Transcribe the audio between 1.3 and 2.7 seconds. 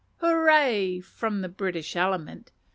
the British element).